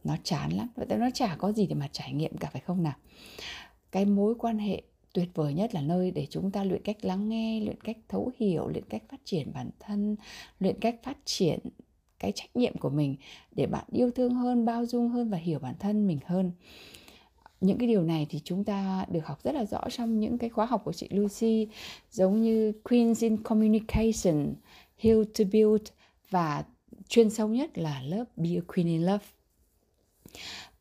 nó 0.04 0.16
chán 0.24 0.54
lắm. 0.54 0.68
Vậy 0.76 0.98
nó 0.98 1.10
chả 1.14 1.36
có 1.36 1.52
gì 1.52 1.68
để 1.68 1.76
mà 1.76 1.88
trải 1.92 2.14
nghiệm 2.14 2.38
cả 2.38 2.50
phải 2.54 2.62
không 2.62 2.84
nào? 2.84 2.96
Cái 3.92 4.06
mối 4.06 4.36
quan 4.40 4.58
hệ 4.58 4.82
tuyệt 5.14 5.30
vời 5.34 5.54
nhất 5.54 5.74
là 5.74 5.82
nơi 5.82 6.12
để 6.12 6.28
chúng 6.30 6.52
ta 6.52 6.64
luyện 6.64 6.82
cách 6.84 7.06
lắng 7.06 7.30
nghe 7.30 7.60
luyện 7.60 7.82
cách 7.82 7.98
thấu 8.10 8.32
hiểu 8.38 8.68
luyện 8.68 8.86
cách 8.90 9.04
phát 9.10 9.20
triển 9.26 9.52
bản 9.54 9.70
thân 9.80 10.16
luyện 10.60 10.80
cách 10.80 10.96
phát 11.04 11.18
triển 11.26 11.60
cái 12.20 12.32
trách 12.32 12.56
nhiệm 12.56 12.78
của 12.78 12.90
mình 12.90 13.16
để 13.52 13.66
bạn 13.66 13.86
yêu 13.92 14.12
thương 14.12 14.34
hơn 14.34 14.66
bao 14.66 14.86
dung 14.86 15.10
hơn 15.10 15.30
và 15.30 15.38
hiểu 15.38 15.60
bản 15.60 15.76
thân 15.80 16.08
mình 16.08 16.20
hơn. 16.26 16.52
Những 17.62 17.78
cái 17.78 17.88
điều 17.88 18.04
này 18.04 18.28
thì 18.30 18.40
chúng 18.44 18.64
ta 18.64 19.06
được 19.12 19.26
học 19.26 19.44
rất 19.44 19.56
là 19.56 19.66
rõ 19.66 19.82
trong 19.90 20.20
những 20.20 20.38
cái 20.38 20.50
khóa 20.50 20.66
học 20.66 20.82
của 20.86 20.94
chị 20.94 21.08
Lucy 21.12 21.68
giống 22.12 22.42
như 22.42 22.72
Queens 22.84 23.24
in 23.24 23.44
Communication, 23.44 24.54
Heal 24.98 25.24
to 25.38 25.44
Build 25.54 25.84
và 26.30 26.64
chuyên 27.08 27.30
sâu 27.30 27.48
nhất 27.48 27.78
là 27.78 28.02
lớp 28.02 28.26
Be 28.36 28.50
a 28.50 28.62
Queen 28.68 28.88
in 28.88 29.02
Love. 29.02 29.26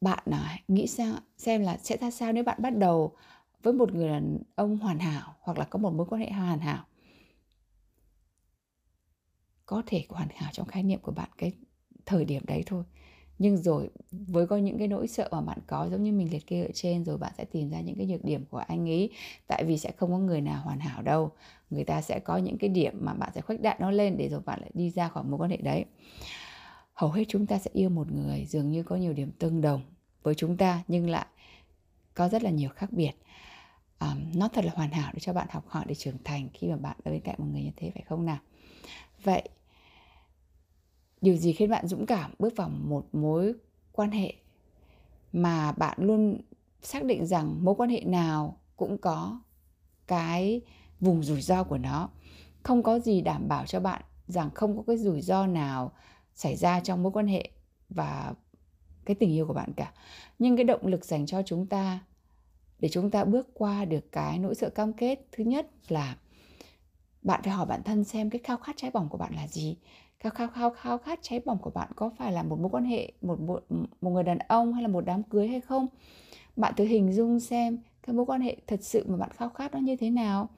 Bạn 0.00 0.24
à, 0.30 0.58
nghĩ 0.68 0.86
sao, 0.86 1.14
xem 1.38 1.62
là 1.62 1.76
sẽ 1.76 1.96
ra 1.96 2.10
sao 2.10 2.32
nếu 2.32 2.44
bạn 2.44 2.62
bắt 2.62 2.70
đầu 2.78 3.16
với 3.62 3.72
một 3.72 3.94
người 3.94 4.08
đàn 4.08 4.38
ông 4.54 4.78
hoàn 4.78 4.98
hảo 4.98 5.34
hoặc 5.40 5.58
là 5.58 5.64
có 5.64 5.78
một 5.78 5.90
mối 5.94 6.06
quan 6.10 6.20
hệ 6.20 6.30
hoàn 6.30 6.58
hảo? 6.60 6.84
Có 9.66 9.82
thể 9.86 10.04
hoàn 10.08 10.28
hảo 10.34 10.50
trong 10.52 10.66
khái 10.66 10.82
niệm 10.82 11.00
của 11.02 11.12
bạn 11.12 11.28
cái 11.38 11.52
thời 12.06 12.24
điểm 12.24 12.42
đấy 12.46 12.62
thôi. 12.66 12.84
Nhưng 13.38 13.56
rồi, 13.56 13.90
với 14.10 14.46
có 14.46 14.56
những 14.56 14.78
cái 14.78 14.88
nỗi 14.88 15.08
sợ 15.08 15.28
mà 15.32 15.40
bạn 15.40 15.58
có 15.66 15.88
giống 15.90 16.02
như 16.02 16.12
mình 16.12 16.30
liệt 16.32 16.46
kê 16.46 16.62
ở 16.62 16.70
trên 16.74 17.04
rồi 17.04 17.18
bạn 17.18 17.32
sẽ 17.38 17.44
tìm 17.44 17.70
ra 17.70 17.80
những 17.80 17.96
cái 17.96 18.06
nhược 18.06 18.24
điểm 18.24 18.44
của 18.50 18.58
anh 18.58 18.88
ấy. 18.90 19.10
Tại 19.46 19.64
vì 19.64 19.78
sẽ 19.78 19.92
không 19.96 20.10
có 20.10 20.18
người 20.18 20.40
nào 20.40 20.62
hoàn 20.62 20.80
hảo 20.80 21.02
đâu. 21.02 21.30
Người 21.70 21.84
ta 21.84 22.00
sẽ 22.02 22.18
có 22.20 22.36
những 22.36 22.58
cái 22.58 22.70
điểm 22.70 22.92
mà 23.00 23.14
bạn 23.14 23.30
sẽ 23.34 23.40
khuếch 23.40 23.60
đại 23.62 23.76
nó 23.80 23.90
lên 23.90 24.16
để 24.16 24.28
rồi 24.28 24.40
bạn 24.40 24.60
lại 24.60 24.70
đi 24.74 24.90
ra 24.90 25.08
khỏi 25.08 25.24
mối 25.24 25.38
quan 25.38 25.50
hệ 25.50 25.56
đấy 25.56 25.84
hầu 27.00 27.10
hết 27.10 27.24
chúng 27.28 27.46
ta 27.46 27.58
sẽ 27.58 27.70
yêu 27.74 27.90
một 27.90 28.12
người 28.12 28.46
dường 28.46 28.70
như 28.70 28.82
có 28.82 28.96
nhiều 28.96 29.12
điểm 29.12 29.32
tương 29.38 29.60
đồng 29.60 29.82
với 30.22 30.34
chúng 30.34 30.56
ta 30.56 30.82
nhưng 30.88 31.10
lại 31.10 31.26
có 32.14 32.28
rất 32.28 32.42
là 32.42 32.50
nhiều 32.50 32.68
khác 32.68 32.92
biệt. 32.92 33.12
Um, 34.00 34.32
nó 34.34 34.48
thật 34.48 34.64
là 34.64 34.72
hoàn 34.74 34.90
hảo 34.90 35.10
để 35.14 35.20
cho 35.20 35.32
bạn 35.32 35.46
học 35.50 35.64
hỏi 35.68 35.84
để 35.88 35.94
trưởng 35.94 36.16
thành 36.24 36.48
khi 36.54 36.68
mà 36.68 36.76
bạn 36.76 36.96
ở 37.04 37.10
bên 37.10 37.20
cạnh 37.20 37.34
một 37.38 37.46
người 37.52 37.62
như 37.62 37.70
thế 37.76 37.90
phải 37.94 38.02
không 38.08 38.26
nào? 38.26 38.38
Vậy 39.24 39.48
điều 41.20 41.36
gì 41.36 41.52
khiến 41.52 41.70
bạn 41.70 41.86
dũng 41.86 42.06
cảm 42.06 42.34
bước 42.38 42.56
vào 42.56 42.68
một 42.68 43.06
mối 43.12 43.54
quan 43.92 44.10
hệ 44.10 44.34
mà 45.32 45.72
bạn 45.72 45.98
luôn 46.00 46.40
xác 46.82 47.04
định 47.04 47.26
rằng 47.26 47.64
mối 47.64 47.74
quan 47.74 47.90
hệ 47.90 48.00
nào 48.00 48.56
cũng 48.76 48.98
có 48.98 49.40
cái 50.06 50.60
vùng 51.00 51.22
rủi 51.22 51.40
ro 51.40 51.64
của 51.64 51.78
nó? 51.78 52.08
Không 52.62 52.82
có 52.82 52.98
gì 52.98 53.20
đảm 53.20 53.48
bảo 53.48 53.66
cho 53.66 53.80
bạn 53.80 54.02
rằng 54.28 54.50
không 54.54 54.76
có 54.76 54.82
cái 54.86 54.96
rủi 54.96 55.20
ro 55.20 55.46
nào 55.46 55.92
xảy 56.34 56.56
ra 56.56 56.80
trong 56.80 57.02
mối 57.02 57.12
quan 57.12 57.26
hệ 57.26 57.50
và 57.88 58.34
cái 59.04 59.14
tình 59.14 59.32
yêu 59.32 59.46
của 59.46 59.54
bạn 59.54 59.72
cả. 59.76 59.92
Nhưng 60.38 60.56
cái 60.56 60.64
động 60.64 60.86
lực 60.86 61.04
dành 61.04 61.26
cho 61.26 61.42
chúng 61.42 61.66
ta, 61.66 61.98
để 62.78 62.88
chúng 62.88 63.10
ta 63.10 63.24
bước 63.24 63.48
qua 63.54 63.84
được 63.84 64.12
cái 64.12 64.38
nỗi 64.38 64.54
sợ 64.54 64.70
cam 64.70 64.92
kết, 64.92 65.26
thứ 65.32 65.44
nhất 65.44 65.66
là 65.88 66.16
bạn 67.22 67.40
phải 67.44 67.52
hỏi 67.52 67.66
bản 67.66 67.82
thân 67.82 68.04
xem 68.04 68.30
cái 68.30 68.40
khao 68.44 68.56
khát 68.56 68.76
cháy 68.76 68.90
bỏng 68.90 69.08
của 69.08 69.18
bạn 69.18 69.34
là 69.34 69.46
gì. 69.48 69.76
Khao 70.18 70.30
khao 70.30 70.48
khao 70.48 70.70
khao 70.70 70.98
khát 70.98 71.18
cháy 71.22 71.40
bỏng 71.44 71.58
của 71.58 71.70
bạn 71.70 71.88
có 71.96 72.10
phải 72.18 72.32
là 72.32 72.42
một 72.42 72.58
mối 72.60 72.70
quan 72.70 72.84
hệ, 72.84 73.12
một 73.22 73.40
một 73.40 73.64
một 74.00 74.10
người 74.10 74.22
đàn 74.22 74.38
ông 74.38 74.72
hay 74.72 74.82
là 74.82 74.88
một 74.88 75.00
đám 75.00 75.22
cưới 75.22 75.48
hay 75.48 75.60
không? 75.60 75.86
Bạn 76.56 76.74
thử 76.76 76.84
hình 76.84 77.12
dung 77.12 77.40
xem 77.40 77.78
cái 78.06 78.14
mối 78.14 78.26
quan 78.26 78.40
hệ 78.40 78.56
thật 78.66 78.80
sự 78.82 79.04
mà 79.08 79.16
bạn 79.16 79.30
khao 79.36 79.48
khát 79.48 79.72
nó 79.72 79.78
như 79.78 79.96
thế 79.96 80.10
nào 80.10 80.48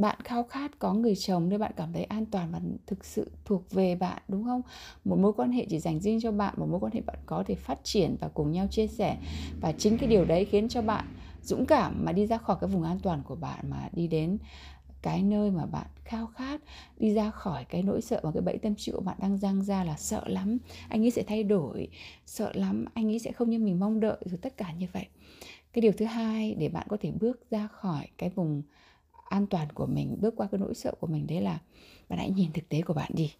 bạn 0.00 0.18
khao 0.24 0.42
khát 0.42 0.78
có 0.78 0.94
người 0.94 1.16
chồng 1.16 1.48
để 1.48 1.58
bạn 1.58 1.72
cảm 1.76 1.92
thấy 1.92 2.04
an 2.04 2.26
toàn 2.26 2.52
và 2.52 2.60
thực 2.86 3.04
sự 3.04 3.30
thuộc 3.44 3.70
về 3.70 3.94
bạn, 3.94 4.22
đúng 4.28 4.44
không? 4.44 4.62
Một 5.04 5.18
mối 5.18 5.32
quan 5.32 5.52
hệ 5.52 5.66
chỉ 5.70 5.78
dành 5.78 6.00
riêng 6.00 6.20
cho 6.20 6.32
bạn, 6.32 6.54
một 6.56 6.66
mối 6.70 6.80
quan 6.80 6.92
hệ 6.92 7.00
bạn 7.00 7.18
có 7.26 7.44
thể 7.46 7.54
phát 7.54 7.78
triển 7.84 8.16
và 8.20 8.28
cùng 8.28 8.52
nhau 8.52 8.66
chia 8.70 8.86
sẻ. 8.86 9.16
Và 9.60 9.72
chính 9.72 9.98
cái 9.98 10.08
điều 10.08 10.24
đấy 10.24 10.44
khiến 10.44 10.68
cho 10.68 10.82
bạn 10.82 11.04
dũng 11.42 11.66
cảm 11.66 12.04
mà 12.04 12.12
đi 12.12 12.26
ra 12.26 12.38
khỏi 12.38 12.56
cái 12.60 12.70
vùng 12.70 12.82
an 12.82 12.98
toàn 13.02 13.22
của 13.22 13.36
bạn, 13.36 13.70
mà 13.70 13.88
đi 13.92 14.06
đến 14.06 14.38
cái 15.02 15.22
nơi 15.22 15.50
mà 15.50 15.66
bạn 15.66 15.86
khao 16.04 16.26
khát, 16.26 16.60
đi 16.98 17.14
ra 17.14 17.30
khỏi 17.30 17.64
cái 17.64 17.82
nỗi 17.82 18.00
sợ 18.00 18.20
và 18.22 18.30
cái 18.32 18.42
bẫy 18.42 18.58
tâm 18.58 18.74
trí 18.74 18.92
của 18.92 19.00
bạn 19.00 19.16
đang 19.20 19.38
giăng 19.38 19.62
ra 19.62 19.84
là 19.84 19.96
sợ 19.96 20.22
lắm, 20.26 20.58
anh 20.88 21.04
ấy 21.04 21.10
sẽ 21.10 21.22
thay 21.22 21.44
đổi, 21.44 21.88
sợ 22.26 22.52
lắm, 22.54 22.84
anh 22.94 23.08
ấy 23.08 23.18
sẽ 23.18 23.32
không 23.32 23.50
như 23.50 23.58
mình 23.58 23.80
mong 23.80 24.00
đợi, 24.00 24.16
rồi 24.24 24.38
tất 24.42 24.56
cả 24.56 24.72
như 24.72 24.86
vậy. 24.92 25.06
Cái 25.72 25.82
điều 25.82 25.92
thứ 25.92 26.04
hai 26.04 26.54
để 26.54 26.68
bạn 26.68 26.86
có 26.90 26.96
thể 27.00 27.12
bước 27.20 27.50
ra 27.50 27.66
khỏi 27.66 28.08
cái 28.18 28.30
vùng 28.30 28.62
an 29.30 29.46
toàn 29.46 29.68
của 29.74 29.86
mình, 29.86 30.16
bước 30.20 30.34
qua 30.36 30.48
cái 30.52 30.58
nỗi 30.58 30.74
sợ 30.74 30.92
của 31.00 31.06
mình 31.06 31.26
đấy 31.26 31.40
là, 31.40 31.58
bạn 32.08 32.18
hãy 32.18 32.30
nhìn 32.30 32.52
thực 32.52 32.68
tế 32.68 32.82
của 32.82 32.94
bạn 32.94 33.10
đi. 33.14 33.32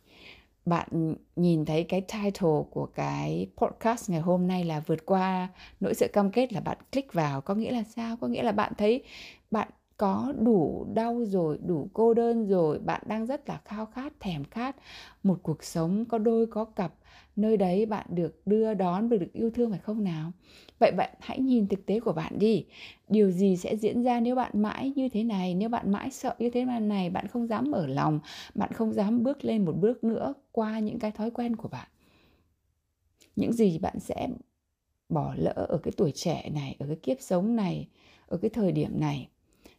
Bạn 0.67 1.15
nhìn 1.37 1.65
thấy 1.65 1.85
cái 1.85 2.01
title 2.01 2.63
của 2.71 2.87
cái 2.87 3.47
podcast 3.57 4.11
ngày 4.11 4.21
hôm 4.21 4.47
nay 4.49 4.65
là 4.65 4.81
vượt 4.81 5.07
qua 5.07 5.49
nỗi 5.81 5.95
sợ 5.95 6.07
cam 6.13 6.31
kết 6.31 6.53
là 6.53 6.61
bạn 6.61 6.79
click 6.93 7.13
vào, 7.13 7.41
có 7.41 7.55
nghĩa 7.55 7.73
là 7.73 7.83
sao? 7.83 8.17
Có 8.17 8.27
nghĩa 8.29 8.43
là 8.43 8.53
bạn 8.53 8.73
thấy 8.79 9.03
bạn 9.51 9.69
có 10.01 10.33
đủ 10.39 10.87
đau 10.95 11.25
rồi, 11.25 11.59
đủ 11.67 11.89
cô 11.93 12.15
đơn 12.15 12.47
rồi, 12.47 12.79
bạn 12.79 13.03
đang 13.07 13.27
rất 13.27 13.49
là 13.49 13.61
khao 13.65 13.87
khát, 13.87 14.13
thèm 14.21 14.45
khát. 14.45 14.77
Một 15.23 15.39
cuộc 15.43 15.65
sống 15.65 16.05
có 16.05 16.19
đôi 16.19 16.47
có 16.47 16.65
cặp, 16.65 16.95
nơi 17.37 17.57
đấy 17.57 17.87
bạn 17.87 18.07
được 18.11 18.47
đưa 18.47 18.75
đón 18.75 19.09
được 19.09 19.19
được 19.19 19.33
yêu 19.33 19.51
thương 19.51 19.71
phải 19.71 19.79
không 19.79 20.05
nào? 20.05 20.33
Vậy 20.79 20.93
bạn 20.93 21.11
hãy 21.21 21.39
nhìn 21.41 21.67
thực 21.69 21.87
tế 21.87 22.01
của 22.01 22.13
bạn 22.13 22.39
đi. 22.39 22.65
Điều 23.09 23.31
gì 23.31 23.57
sẽ 23.57 23.77
diễn 23.77 24.03
ra 24.03 24.21
nếu 24.21 24.35
bạn 24.35 24.63
mãi 24.63 24.93
như 24.97 25.09
thế 25.09 25.25
này, 25.25 25.55
nếu 25.55 25.69
bạn 25.69 25.93
mãi 25.93 26.11
sợ 26.11 26.35
như 26.39 26.51
thế 26.51 26.65
này, 26.65 27.11
bạn 27.11 27.27
không 27.29 27.47
dám 27.47 27.71
mở 27.71 27.87
lòng, 27.87 28.21
bạn 28.55 28.73
không 28.73 28.93
dám 28.93 29.23
bước 29.23 29.45
lên 29.45 29.65
một 29.65 29.77
bước 29.77 30.05
nữa 30.05 30.35
qua 30.53 30.79
những 30.79 30.99
cái 30.99 31.11
thói 31.11 31.31
quen 31.31 31.57
của 31.57 31.69
bạn? 31.69 31.89
Những 33.37 33.53
gì 33.53 33.79
bạn 33.79 34.01
sẽ 34.01 34.29
bỏ 35.09 35.35
lỡ 35.37 35.67
ở 35.69 35.79
cái 35.79 35.93
tuổi 35.97 36.13
trẻ 36.15 36.51
này, 36.55 36.77
ở 36.79 36.87
cái 36.87 36.97
kiếp 36.97 37.17
sống 37.21 37.57
này, 37.57 37.89
ở 38.29 38.37
cái 38.37 38.51
thời 38.51 38.73
điểm 38.73 39.01
này? 39.01 39.29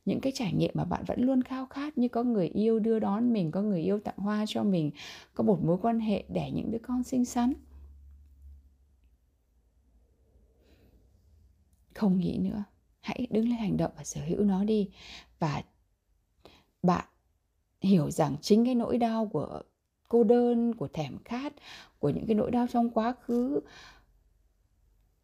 Những 0.05 0.19
cái 0.19 0.31
trải 0.35 0.53
nghiệm 0.53 0.71
mà 0.73 0.85
bạn 0.85 1.03
vẫn 1.07 1.21
luôn 1.21 1.43
khao 1.43 1.65
khát 1.65 1.97
như 1.97 2.07
có 2.07 2.23
người 2.23 2.47
yêu 2.47 2.79
đưa 2.79 2.99
đón 2.99 3.33
mình, 3.33 3.51
có 3.51 3.61
người 3.61 3.81
yêu 3.81 3.99
tặng 3.99 4.17
hoa 4.17 4.45
cho 4.47 4.63
mình, 4.63 4.91
có 5.33 5.43
một 5.43 5.59
mối 5.63 5.77
quan 5.81 5.99
hệ 5.99 6.23
đẻ 6.29 6.51
những 6.51 6.71
đứa 6.71 6.79
con 6.83 7.03
xinh 7.03 7.25
xắn. 7.25 7.53
Không 11.93 12.19
nghĩ 12.19 12.37
nữa. 12.37 12.63
Hãy 12.99 13.27
đứng 13.29 13.49
lên 13.49 13.57
hành 13.57 13.77
động 13.77 13.91
và 13.97 14.03
sở 14.03 14.21
hữu 14.21 14.43
nó 14.43 14.63
đi. 14.63 14.89
Và 15.39 15.63
bạn 16.83 17.05
hiểu 17.81 18.11
rằng 18.11 18.35
chính 18.41 18.65
cái 18.65 18.75
nỗi 18.75 18.97
đau 18.97 19.27
của 19.27 19.61
cô 20.07 20.23
đơn, 20.23 20.75
của 20.75 20.87
thèm 20.87 21.17
khát, 21.25 21.53
của 21.99 22.09
những 22.09 22.25
cái 22.27 22.35
nỗi 22.35 22.51
đau 22.51 22.67
trong 22.67 22.89
quá 22.89 23.13
khứ 23.21 23.59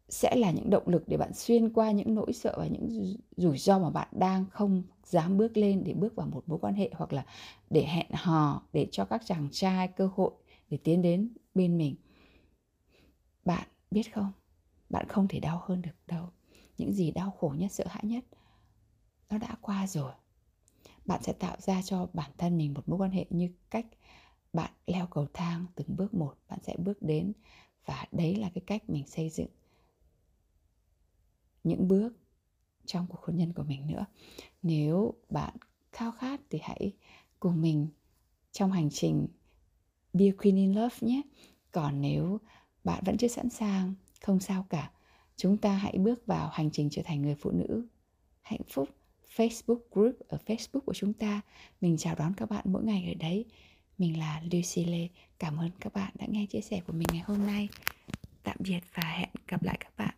sẽ 0.08 0.36
là 0.36 0.50
những 0.50 0.70
động 0.70 0.88
lực 0.88 1.08
để 1.08 1.16
bạn 1.16 1.34
xuyên 1.34 1.72
qua 1.72 1.90
những 1.90 2.14
nỗi 2.14 2.32
sợ 2.32 2.54
và 2.58 2.66
những 2.66 3.16
rủi 3.36 3.58
ro 3.58 3.78
mà 3.78 3.90
bạn 3.90 4.08
đang 4.12 4.44
không 4.50 4.82
dám 5.04 5.36
bước 5.36 5.56
lên 5.56 5.84
để 5.84 5.94
bước 5.94 6.14
vào 6.14 6.26
một 6.26 6.42
mối 6.46 6.58
quan 6.58 6.74
hệ 6.74 6.90
hoặc 6.94 7.12
là 7.12 7.26
để 7.70 7.84
hẹn 7.84 8.06
hò 8.12 8.62
để 8.72 8.88
cho 8.92 9.04
các 9.04 9.22
chàng 9.24 9.48
trai 9.52 9.88
cơ 9.88 10.10
hội 10.14 10.32
để 10.70 10.78
tiến 10.84 11.02
đến 11.02 11.28
bên 11.54 11.78
mình. 11.78 11.96
Bạn 13.44 13.68
biết 13.90 14.14
không? 14.14 14.32
Bạn 14.90 15.08
không 15.08 15.28
thể 15.28 15.40
đau 15.40 15.62
hơn 15.64 15.82
được 15.82 16.06
đâu. 16.06 16.26
Những 16.78 16.92
gì 16.92 17.10
đau 17.10 17.30
khổ 17.30 17.54
nhất, 17.58 17.72
sợ 17.72 17.84
hãi 17.88 18.02
nhất, 18.04 18.24
nó 19.30 19.38
đã 19.38 19.56
qua 19.60 19.86
rồi. 19.86 20.12
Bạn 21.04 21.22
sẽ 21.22 21.32
tạo 21.32 21.56
ra 21.60 21.82
cho 21.82 22.08
bản 22.12 22.30
thân 22.38 22.58
mình 22.58 22.74
một 22.74 22.88
mối 22.88 22.98
quan 22.98 23.10
hệ 23.10 23.26
như 23.30 23.50
cách 23.70 23.86
bạn 24.52 24.70
leo 24.86 25.06
cầu 25.06 25.26
thang 25.32 25.66
từng 25.74 25.96
bước 25.96 26.14
một. 26.14 26.34
Bạn 26.48 26.58
sẽ 26.62 26.76
bước 26.76 27.02
đến 27.02 27.32
và 27.84 28.06
đấy 28.12 28.36
là 28.36 28.50
cái 28.54 28.62
cách 28.66 28.90
mình 28.90 29.06
xây 29.06 29.30
dựng 29.30 29.48
những 31.68 31.88
bước 31.88 32.12
trong 32.86 33.06
cuộc 33.08 33.20
hôn 33.20 33.36
nhân 33.36 33.52
của 33.52 33.62
mình 33.62 33.86
nữa 33.86 34.06
nếu 34.62 35.14
bạn 35.30 35.54
khao 35.92 36.12
khát 36.12 36.40
thì 36.50 36.58
hãy 36.62 36.92
cùng 37.40 37.62
mình 37.62 37.88
trong 38.52 38.72
hành 38.72 38.90
trình 38.90 39.28
be 40.12 40.26
a 40.26 40.36
queen 40.42 40.56
in 40.56 40.74
love 40.74 40.96
nhé 41.00 41.22
còn 41.72 42.00
nếu 42.00 42.38
bạn 42.84 43.02
vẫn 43.06 43.16
chưa 43.16 43.28
sẵn 43.28 43.50
sàng, 43.50 43.94
không 44.20 44.40
sao 44.40 44.66
cả 44.70 44.90
chúng 45.36 45.56
ta 45.56 45.74
hãy 45.74 45.98
bước 45.98 46.26
vào 46.26 46.48
hành 46.52 46.70
trình 46.70 46.90
trở 46.90 47.02
thành 47.04 47.22
người 47.22 47.34
phụ 47.34 47.50
nữ 47.50 47.86
hạnh 48.42 48.60
phúc 48.68 48.88
Facebook 49.36 49.78
group 49.90 50.14
ở 50.28 50.38
Facebook 50.46 50.80
của 50.80 50.94
chúng 50.94 51.12
ta. 51.12 51.40
Mình 51.80 51.96
chào 51.96 52.14
đón 52.14 52.34
các 52.36 52.50
bạn 52.50 52.64
mỗi 52.68 52.84
ngày 52.84 53.04
ở 53.06 53.14
đấy. 53.14 53.44
Mình 53.98 54.18
là 54.18 54.42
Lucy 54.52 54.84
Lê. 54.84 55.08
Cảm 55.38 55.56
ơn 55.56 55.70
các 55.80 55.92
bạn 55.92 56.12
đã 56.18 56.26
nghe 56.30 56.46
chia 56.46 56.60
sẻ 56.60 56.80
của 56.86 56.92
mình 56.92 57.06
ngày 57.12 57.22
hôm 57.26 57.46
nay. 57.46 57.68
Tạm 58.42 58.56
biệt 58.58 58.80
và 58.94 59.02
hẹn 59.02 59.28
gặp 59.48 59.62
lại 59.62 59.76
các 59.80 59.92
bạn 59.96 60.17